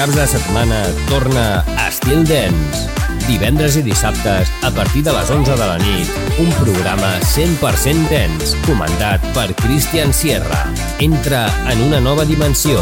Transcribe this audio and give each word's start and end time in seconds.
caps 0.00 0.16
de 0.16 0.26
setmana 0.26 0.78
torna 1.10 1.62
Estil 1.84 2.22
Dance. 2.24 2.86
Divendres 3.26 3.74
i 3.76 3.82
dissabtes, 3.84 4.48
a 4.64 4.70
partir 4.72 5.02
de 5.04 5.12
les 5.12 5.28
11 5.28 5.58
de 5.60 5.66
la 5.68 5.76
nit, 5.82 6.08
un 6.40 6.48
programa 6.56 7.10
100% 7.20 8.08
dance, 8.08 8.56
comandat 8.64 9.20
per 9.36 9.50
Christian 9.60 10.14
Sierra. 10.16 10.62
Entra 11.04 11.42
en 11.68 11.84
una 11.90 12.00
nova 12.00 12.24
dimensió. 12.24 12.80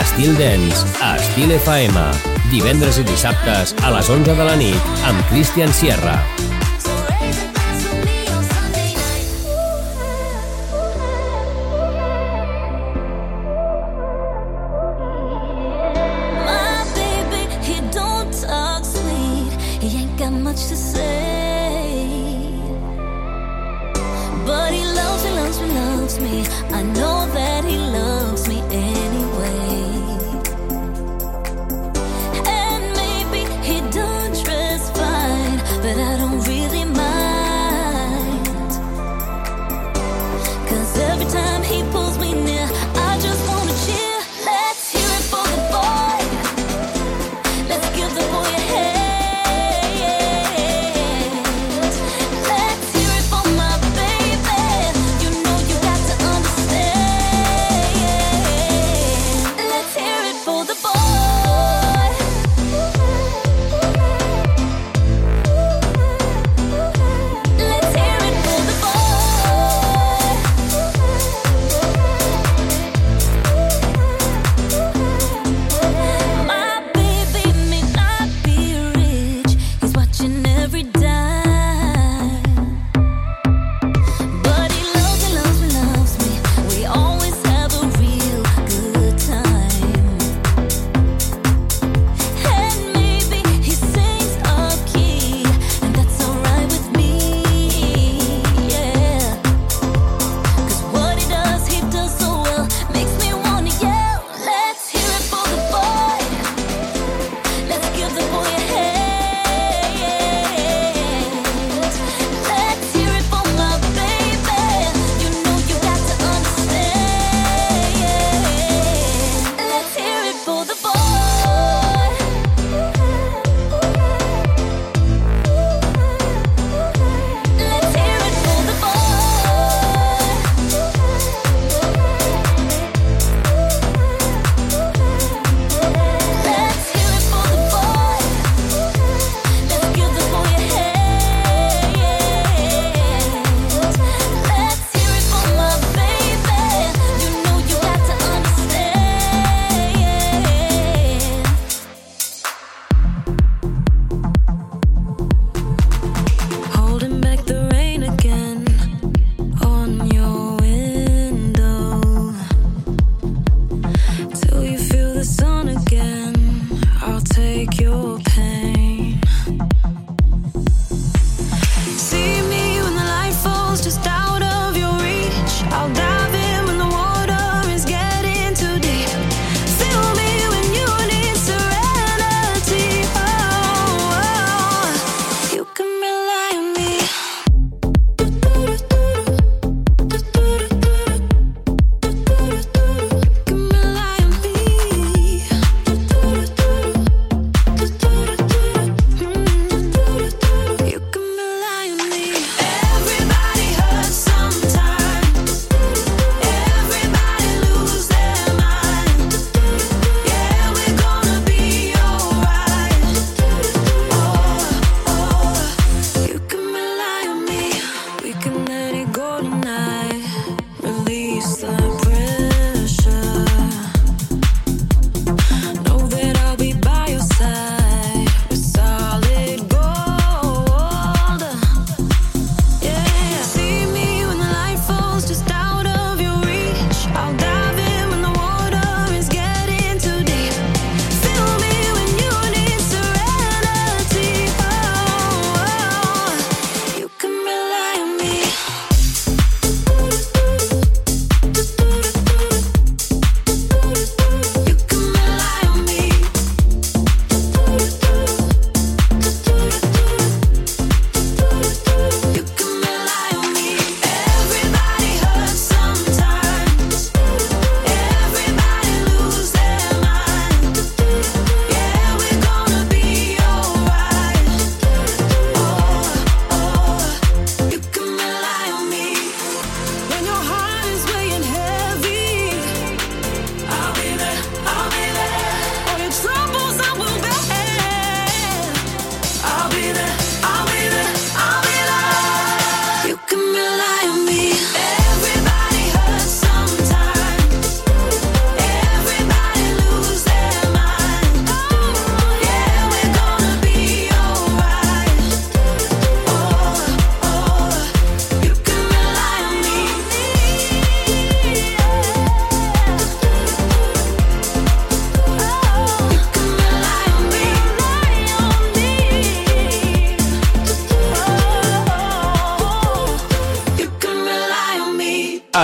Estil 0.00 0.32
Dance, 0.40 0.88
a 1.04 1.18
Estil 1.20 1.52
FM. 1.58 2.08
Divendres 2.48 2.96
i 2.96 3.04
dissabtes, 3.12 3.76
a 3.84 3.92
les 3.98 4.08
11 4.08 4.32
de 4.32 4.48
la 4.48 4.56
nit, 4.56 4.92
amb 5.04 5.20
Christian 5.28 5.68
Sierra. 5.76 6.16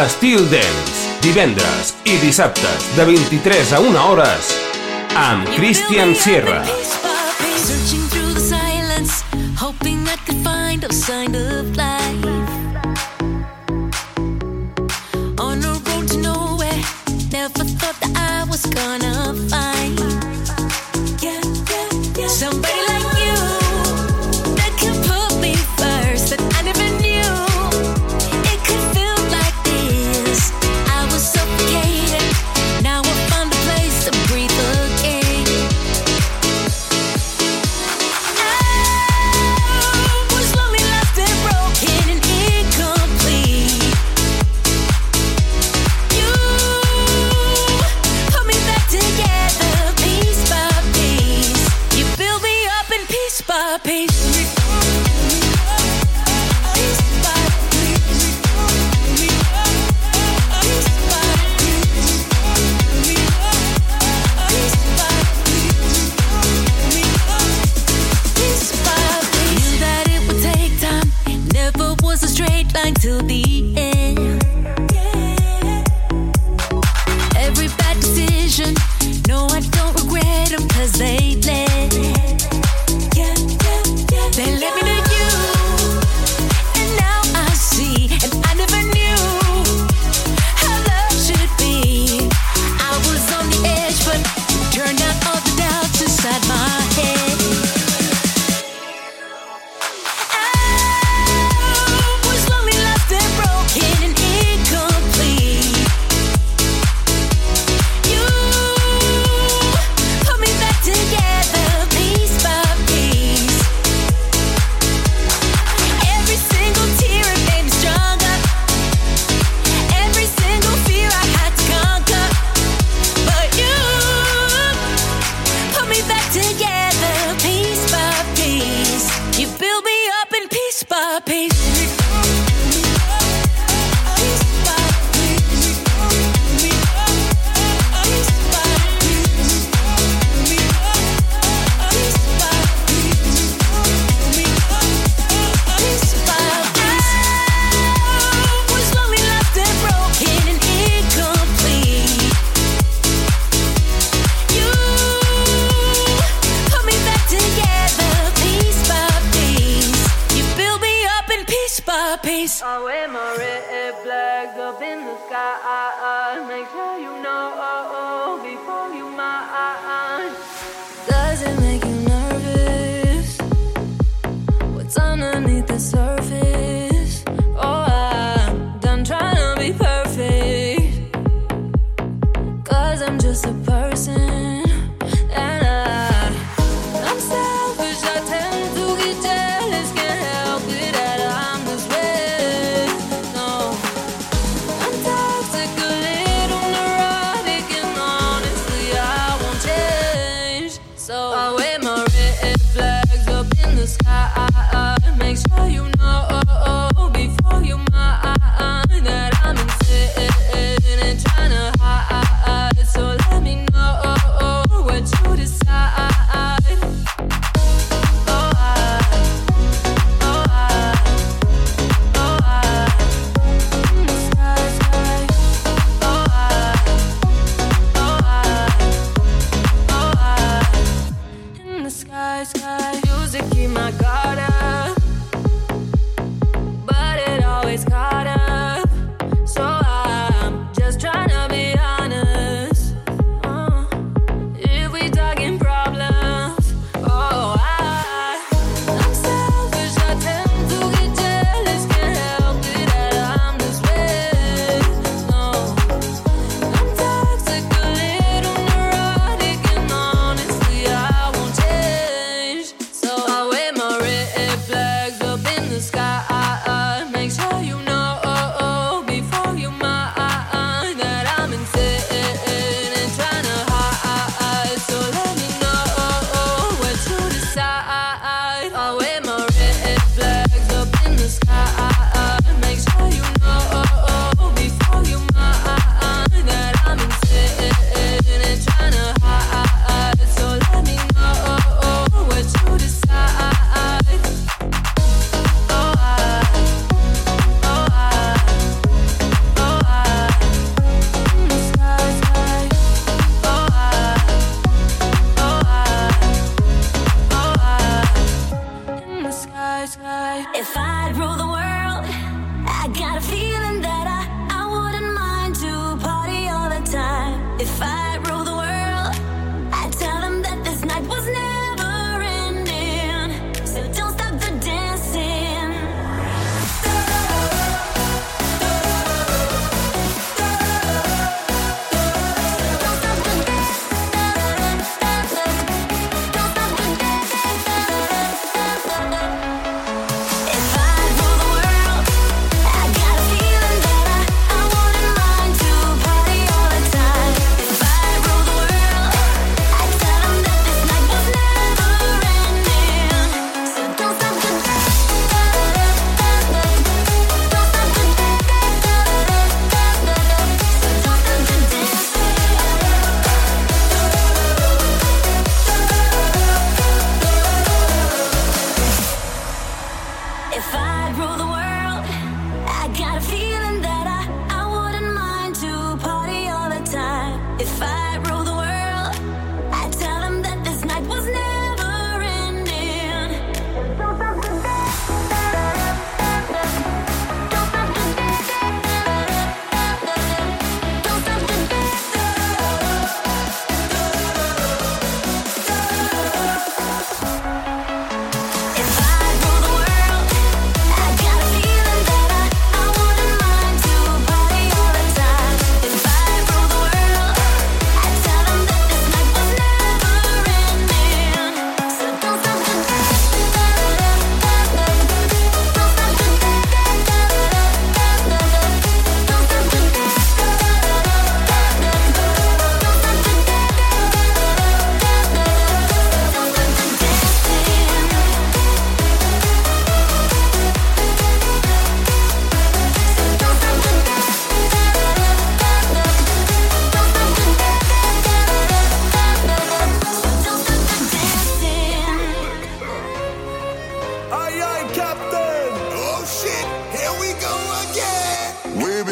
Estil 0.01 0.47
Dance, 0.49 1.11
divendres 1.21 1.91
i 2.09 2.15
dissabtes 2.23 2.87
de 2.97 3.05
23 3.05 3.73
a 3.77 3.81
1 3.85 3.99
hores 4.01 4.53
amb 5.13 5.51
Christian 5.59 6.15
Sierra. 6.17 6.63
On 15.37 15.61
to 16.07 16.17
nowhere, 16.17 16.81
never 17.31 17.65
thought 17.77 18.01
that 18.01 18.17
I 18.17 18.49
was 18.49 18.65
gonna 18.73 19.35
find. 19.51 19.80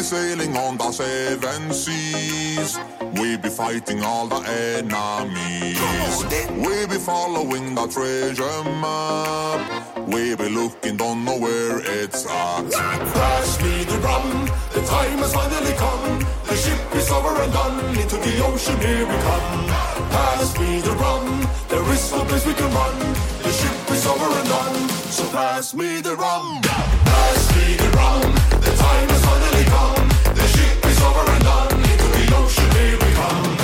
Sailing 0.03 0.57
on 0.57 0.77
the 0.77 0.93
seven 0.93 1.73
seas. 1.73 2.79
We 3.21 3.37
be 3.37 3.49
fighting 3.49 4.03
all 4.03 4.27
the 4.27 4.41
enemies. 4.77 5.79
We 6.65 6.87
be 6.87 6.99
following 6.99 7.75
the 7.75 7.87
treasure 7.89 8.65
map. 8.81 10.07
We 10.07 10.35
be 10.37 10.49
looking, 10.49 10.97
don't 10.97 11.25
know 11.25 11.39
where 11.39 11.81
it's 11.81 12.27
at. 12.27 12.71
Pass 12.71 13.61
me 13.63 13.85
the 13.85 13.99
rum, 13.99 14.47
the 14.73 14.83
time 14.83 15.19
has 15.19 15.35
finally 15.35 15.75
come. 15.75 16.25
The 16.49 16.57
ship 16.57 16.95
is 16.95 17.11
over 17.11 17.43
and 17.43 17.53
done, 17.53 17.97
into 17.97 18.17
the 18.17 18.45
ocean 18.45 18.79
here 18.81 19.07
we 19.07 19.17
come. 19.29 19.67
Pass 20.11 20.59
me 20.59 20.81
the 20.81 20.93
rum, 20.93 21.47
there 21.69 21.85
is 21.93 22.13
no 22.13 22.25
place 22.25 22.47
we 22.47 22.55
can 22.55 22.73
run. 22.73 22.99
The 23.43 23.53
ship 23.53 23.91
is 23.91 24.07
over 24.07 24.25
and 24.25 24.49
done, 24.49 24.89
so 25.11 25.29
pass 25.31 25.75
me 25.75 26.01
the 26.01 26.17
rum. 26.17 26.63
Pass 26.63 27.57
me 27.57 27.77
the 27.77 27.91
rum, 27.97 28.21
the 28.65 28.73
time 28.77 29.09
has 29.09 29.25
finally 29.25 29.48
come. 29.71 30.09
The 30.35 30.47
ship 30.55 30.87
is 30.87 31.01
over 31.03 31.31
and 31.31 31.45
done, 31.45 31.81
into 31.91 32.09
the 32.17 32.25
ocean 32.37 32.71
here 32.77 32.99
we 32.99 33.13
come. 33.15 33.58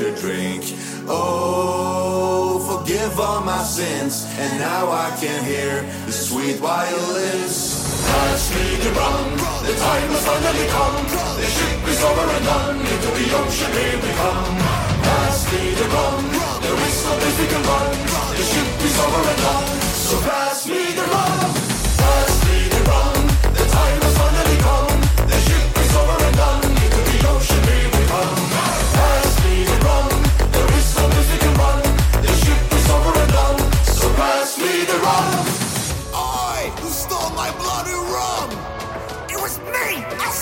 To 0.00 0.16
drink. 0.16 0.64
Oh, 1.08 2.56
forgive 2.64 3.20
all 3.20 3.42
my 3.44 3.62
sins, 3.62 4.24
and 4.38 4.58
now 4.58 4.88
I 4.90 5.14
can 5.20 5.44
hear 5.44 5.82
the 6.06 6.12
sweet 6.12 6.56
violins. 6.56 7.84
Pass 8.08 8.48
me 8.56 8.80
the 8.80 8.92
rum, 8.96 9.28
the 9.60 9.76
time 9.76 10.08
has 10.08 10.24
finally 10.24 10.66
come. 10.72 11.04
The 11.36 11.48
ship 11.52 11.80
is 11.84 12.00
over 12.00 12.26
and 12.32 12.44
done, 12.48 12.80
into 12.80 13.10
the 13.12 13.26
ocean 13.44 13.72
here 13.76 14.00
we 14.00 14.12
come. 14.16 14.56
Pass 15.04 15.44
me 15.52 15.76
the 15.76 15.86
rum, 15.92 16.24
there 16.64 16.80
is 16.80 16.96
no 17.04 17.12
place 17.20 17.36
we 17.36 17.46
can 17.52 17.62
run. 17.68 17.92
The 18.40 18.44
ship 18.48 18.68
is 18.80 18.96
over 19.04 19.20
and 19.20 19.40
done, 19.44 19.80
so 19.84 20.16
pass 20.24 20.66
me 20.66 20.80
the 20.96 21.04
rum. 21.12 21.59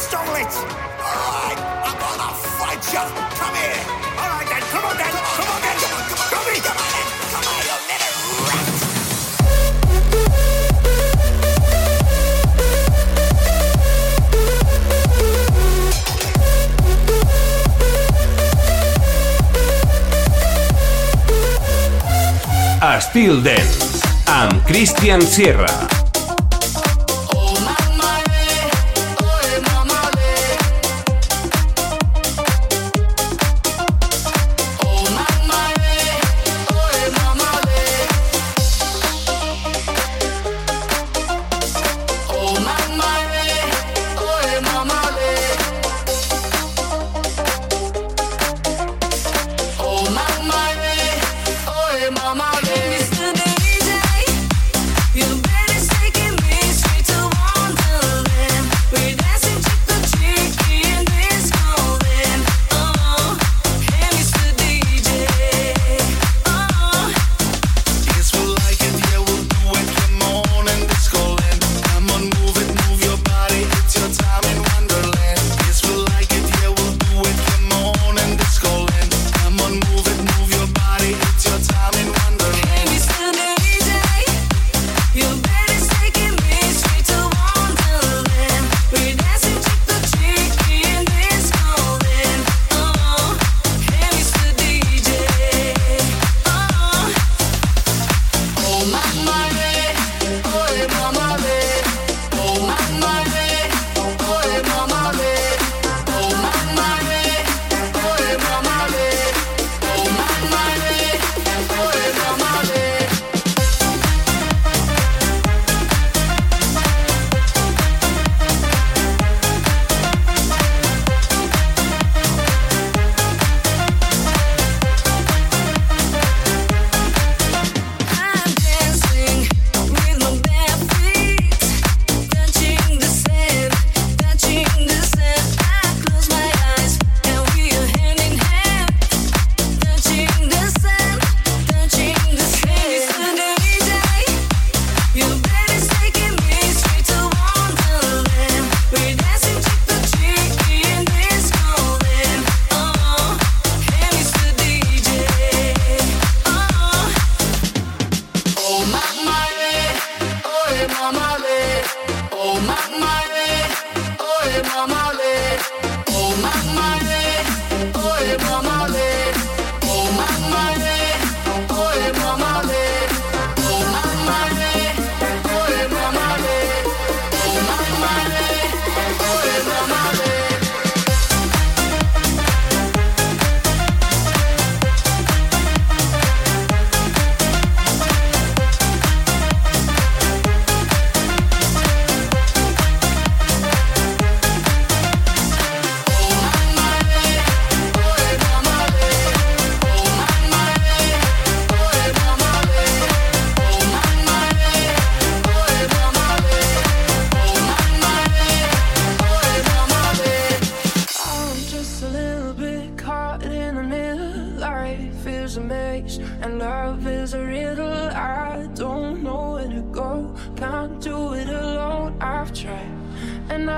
Stole 0.09 0.37
it! 0.41 0.53
Alright, 1.05 1.61
I'm 1.85 1.97
gonna 2.01 2.33
fight 2.57 2.81
you. 2.93 3.05
Come 3.37 3.55
here. 3.61 3.81
All 4.17 4.29
right 4.33 4.49
then, 4.49 4.63
come 4.73 4.85
on 4.89 4.97
then, 4.97 5.13
come 5.13 5.51
on 5.53 5.61
then! 5.61 5.77
Come 5.85 5.93
on, 5.93 6.03
come 6.09 6.21
on, 6.21 6.29
Come 6.33 6.47
come 6.65 6.79
on, 6.81 6.89
then. 6.95 7.05
come 7.35 7.47
on, 7.53 7.61
you 7.69 7.77
little 7.93 8.33
rat. 8.49 8.67
Amb 24.27 24.63
Christian 24.65 25.21
Sierra. 25.21 25.98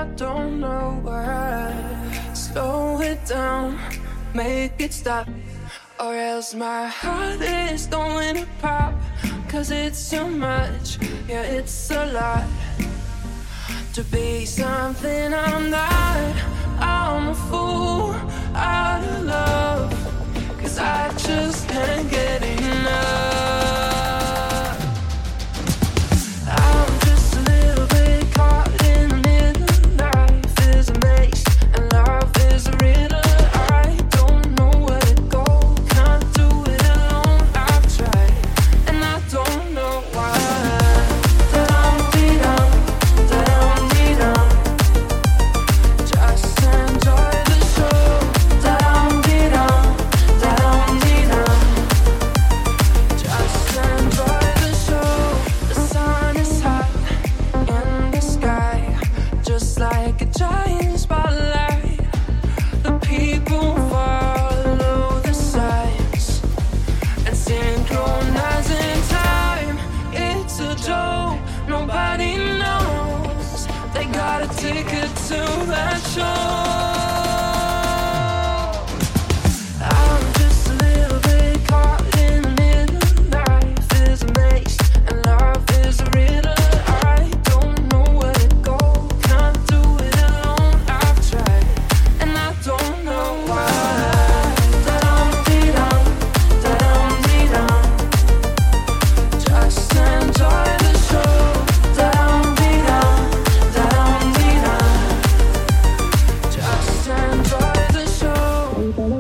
I 0.01 0.07
don't 0.17 0.61
know 0.61 0.99
why. 1.03 1.75
Slow 2.33 3.03
it 3.03 3.23
down, 3.27 3.79
make 4.33 4.73
it 4.79 4.95
stop. 4.95 5.29
Or 5.99 6.15
else 6.15 6.55
my 6.55 6.87
heart 6.87 7.43
is 7.43 7.87
going 7.87 8.37
to 8.37 8.47
pop. 8.63 8.95
Cause 9.51 9.71
it's 9.71 10.09
too 10.09 10.27
much, 10.27 10.97
yeah, 11.29 11.43
it's 11.43 11.91
a 11.91 12.07
lot. 12.15 12.47
To 13.93 14.03
be 14.05 14.47
something 14.47 15.35
I'm 15.35 15.69
not, 15.69 16.35
I'm 16.79 17.29
a 17.29 17.35
fool 17.35 18.15
out 18.55 19.05
of 19.05 19.25
love. 19.25 19.93
Cause 20.63 20.79
I 20.79 21.11
just 21.19 21.69
can't 21.69 22.11
get 22.11 22.43
enough. 22.43 23.30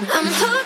I'm 0.00 0.57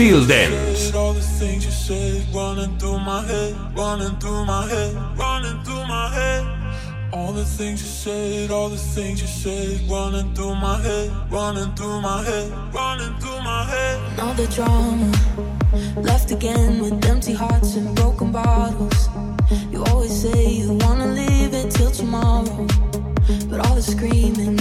Styl 0.00 0.26
Dance. 0.26 0.94
running 2.34 2.78
through 2.78 3.00
my 3.00 3.22
head, 3.26 3.54
running 3.76 4.16
through 4.18 4.46
my 4.46 4.66
head, 4.66 4.96
running 5.18 5.62
through 5.62 5.86
my 5.86 6.08
head. 6.08 6.42
All 7.12 7.32
the 7.32 7.44
things 7.44 7.82
you 7.82 7.88
said, 7.88 8.50
all 8.50 8.70
the 8.70 8.78
things 8.78 9.20
you 9.20 9.28
said, 9.28 9.86
running 9.90 10.34
through 10.34 10.54
my 10.54 10.80
head, 10.80 11.10
running 11.30 11.70
through 11.74 12.00
my 12.00 12.22
head, 12.22 12.50
running 12.72 13.14
through 13.20 13.42
my 13.42 13.64
head. 13.64 14.18
All 14.20 14.32
the 14.32 14.46
drama, 14.46 15.12
left 16.00 16.30
again 16.30 16.80
with 16.80 17.04
empty 17.04 17.34
hearts 17.34 17.76
and 17.76 17.94
broken 17.94 18.32
bottles. 18.32 19.10
You 19.70 19.84
always 19.84 20.18
say 20.22 20.50
you 20.50 20.78
wanna 20.80 21.08
leave 21.08 21.52
it 21.52 21.70
till 21.72 21.90
tomorrow, 21.90 22.66
but 23.50 23.66
all 23.66 23.74
the 23.74 23.82
screaming 23.82 24.56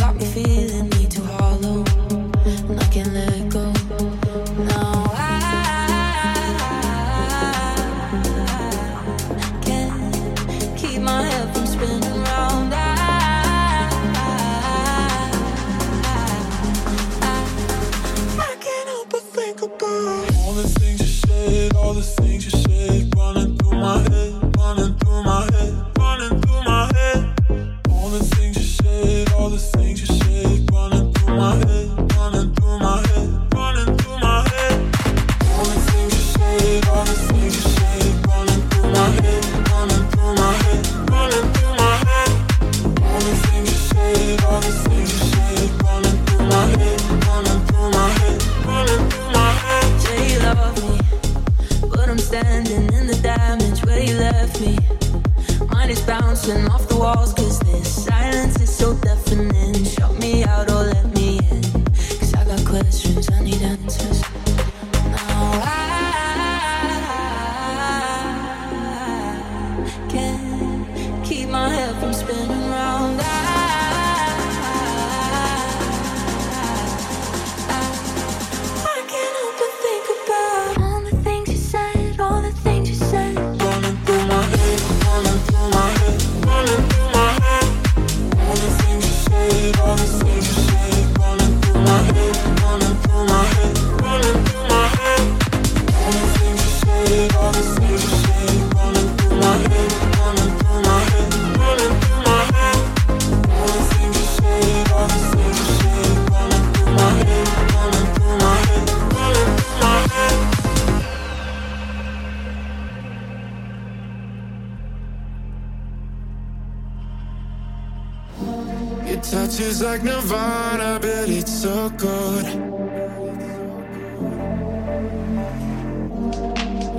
Your 119.20 119.46
touch 119.46 119.60
is 119.60 119.82
like 119.82 120.02
Nirvana, 120.02 120.98
but 121.02 121.28
it's 121.28 121.52
so 121.52 121.90
good. 121.90 122.46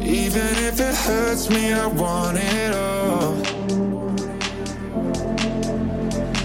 Even 0.04 0.52
if 0.68 0.78
it 0.80 0.94
hurts 0.94 1.48
me, 1.48 1.72
I 1.72 1.86
want 1.86 2.36
it 2.36 2.74
all. 2.74 3.36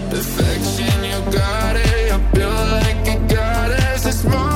Perfection, 0.08 1.04
you 1.04 1.30
got 1.30 1.76
it. 1.76 2.10
I 2.10 2.18
feel 2.32 2.48
like 2.48 3.08
a 3.14 3.34
goddess. 3.34 4.06
It's 4.06 4.24
more. 4.24 4.55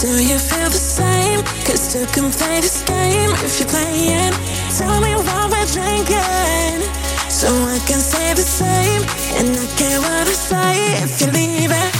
Do 0.00 0.08
you 0.08 0.38
feel 0.38 0.70
the 0.70 0.80
same? 0.80 1.42
Cause 1.66 1.94
you 1.94 2.06
can 2.06 2.32
play 2.32 2.60
this 2.62 2.80
game 2.84 3.32
if 3.44 3.60
you're 3.60 3.68
playing. 3.68 4.32
Tell 4.74 4.98
me 4.98 5.14
what 5.14 5.50
we're 5.50 5.66
drinking. 5.66 6.80
So 7.28 7.48
I 7.48 7.78
can 7.86 8.00
say 8.00 8.32
the 8.32 8.40
same. 8.40 9.02
And 9.36 9.54
I 9.54 9.66
care 9.76 10.00
what 10.00 10.26
I 10.26 10.32
say 10.32 11.02
if 11.04 11.20
you 11.20 11.26
leave 11.32 11.70
it. 11.70 11.99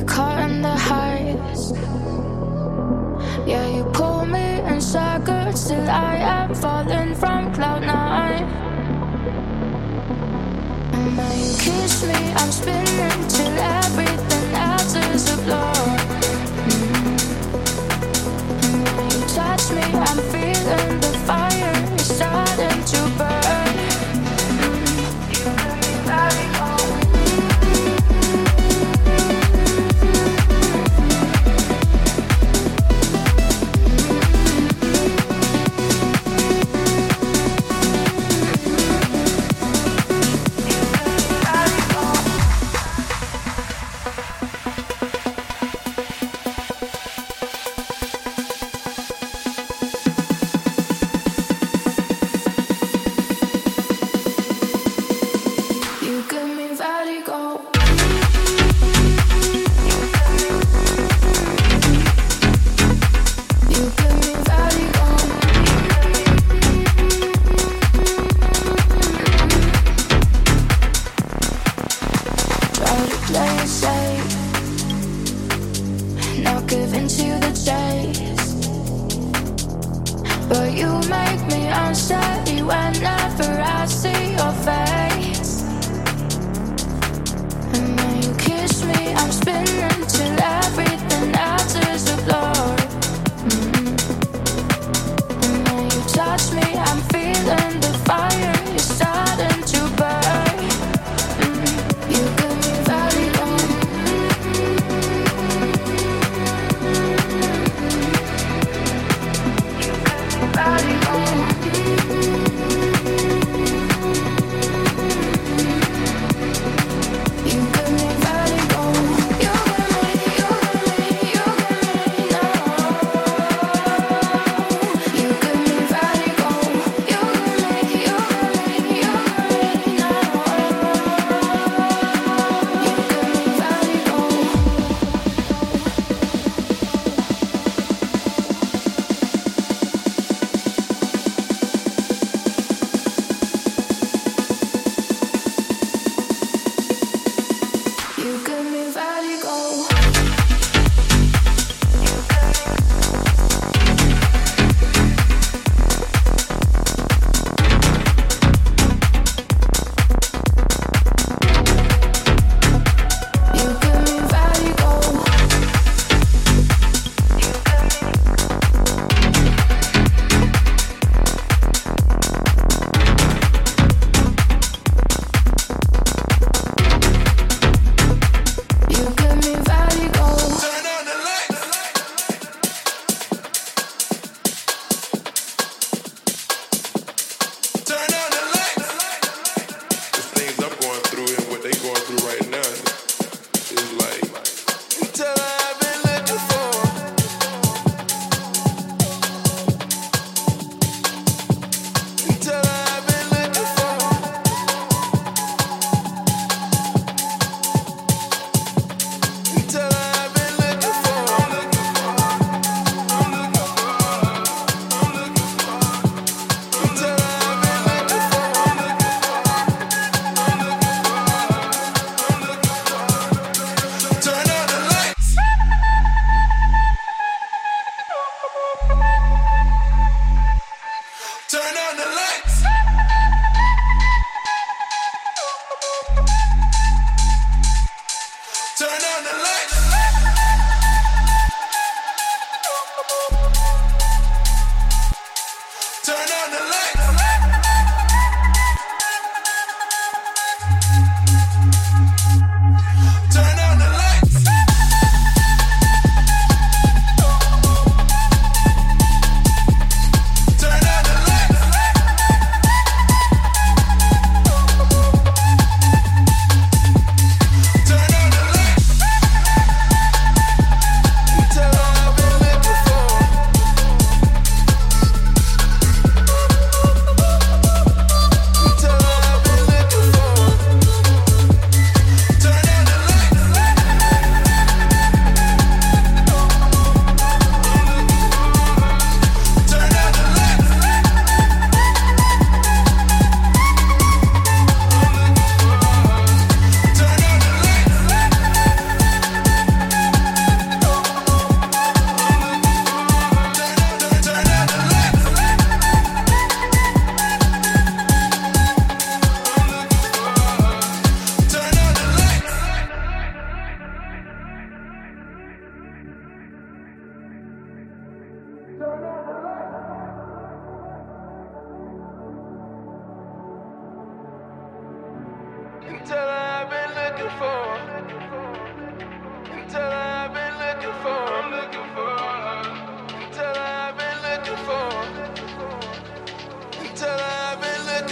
get 0.00 0.08
caught 0.08 0.50
in 0.50 0.62
the 0.62 0.76
highs. 0.88 1.72
Yeah, 3.46 3.66
you 3.76 3.84
pull 3.92 4.26
me 4.26 4.60
in 4.70 4.80
circles 4.80 5.68
till 5.68 5.88
I 5.88 6.16
am 6.16 6.54
falling 6.54 7.14
from 7.14 7.52
cloud 7.54 7.82
nine. 7.82 8.44
And 10.94 11.16
when 11.16 11.38
you 11.38 11.54
kiss 11.66 12.02
me, 12.10 12.20
I'm 12.40 12.52
spinning 12.60 13.28
till 13.36 13.56
everything 13.80 14.54
else 14.54 14.94
is 14.94 15.24
a 15.34 15.36
blur. 15.44 15.72
Mm-hmm. 16.68 17.16
When 18.96 19.10
you 19.16 19.22
touch 19.40 19.64
me, 19.76 19.86
I'm 20.08 20.20
feeling 20.32 21.00
the 21.04 21.12
fire 21.28 21.76
is 21.94 22.06
starting 22.16 22.84
to 22.92 23.00
burn. 23.18 23.25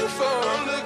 for. 0.09 0.84